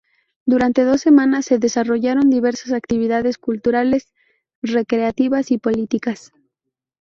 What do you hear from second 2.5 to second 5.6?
actividades culturales, recreativas y